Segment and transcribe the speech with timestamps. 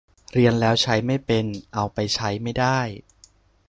[0.33, 2.79] เรียนแล้วใช้ไม่เป็น เอาไปใช้ไม่ได้